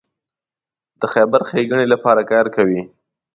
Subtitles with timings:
[0.99, 2.81] د خیر ښېګڼې لپاره کار کوي.